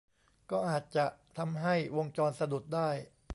[0.51, 1.05] ก็อาจจะ
[1.37, 2.89] ทำให้วงจรสะดุดได้